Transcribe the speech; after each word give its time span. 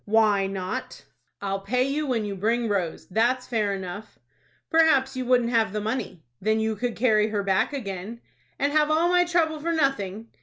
"Why 0.05 0.47
not?" 0.47 1.05
"I'll 1.43 1.59
pay 1.59 1.83
you 1.83 2.07
when 2.07 2.25
you 2.25 2.35
bring 2.35 2.67
Rose. 2.67 3.05
That's 3.09 3.45
fair 3.45 3.71
enough." 3.75 4.17
"Perhaps 4.71 5.15
you 5.15 5.25
wouldn't 5.27 5.51
have 5.51 5.73
the 5.73 5.79
money." 5.79 6.23
"Then 6.41 6.59
you 6.59 6.75
could 6.75 6.95
carry 6.95 7.27
her 7.27 7.43
back 7.43 7.71
again." 7.71 8.19
"And 8.57 8.71
have 8.73 8.89
all 8.89 9.09
my 9.09 9.25
trouble 9.25 9.59
for 9.59 9.71
nothing!" 9.73 10.29